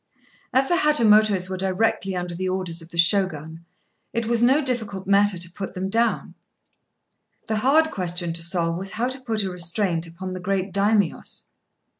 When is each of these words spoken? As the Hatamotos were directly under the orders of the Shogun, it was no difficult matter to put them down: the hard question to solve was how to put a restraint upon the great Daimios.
As 0.51 0.67
the 0.67 0.77
Hatamotos 0.77 1.47
were 1.47 1.57
directly 1.57 2.15
under 2.15 2.33
the 2.33 2.49
orders 2.49 2.81
of 2.81 2.89
the 2.89 2.97
Shogun, 2.97 3.63
it 4.13 4.25
was 4.25 4.41
no 4.41 4.59
difficult 4.59 5.05
matter 5.05 5.37
to 5.37 5.51
put 5.51 5.75
them 5.75 5.91
down: 5.91 6.33
the 7.47 7.57
hard 7.57 7.91
question 7.91 8.33
to 8.33 8.41
solve 8.41 8.77
was 8.77 8.89
how 8.93 9.07
to 9.09 9.21
put 9.21 9.43
a 9.43 9.51
restraint 9.51 10.07
upon 10.07 10.33
the 10.33 10.39
great 10.39 10.73
Daimios. 10.73 11.51